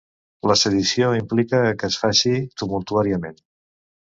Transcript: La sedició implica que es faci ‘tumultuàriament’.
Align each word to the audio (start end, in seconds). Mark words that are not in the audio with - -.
La 0.51 0.55
sedició 0.61 1.09
implica 1.17 1.59
que 1.83 1.91
es 1.93 1.99
faci 2.05 2.33
‘tumultuàriament’. 2.63 3.39